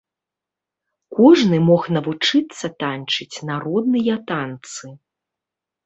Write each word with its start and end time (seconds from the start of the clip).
Кожны 1.19 1.57
мог 1.67 1.83
навучыцца 1.99 2.73
танчыць 2.83 3.37
народныя 3.53 4.15
танцы. 4.35 4.85